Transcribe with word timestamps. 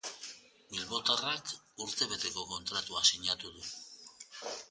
Bilbotarrak 0.75 1.51
urtebeteko 1.85 2.47
kontratua 2.53 3.05
sinatu 3.13 3.53
du. 3.59 3.69